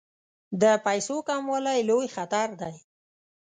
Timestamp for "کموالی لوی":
1.27-2.07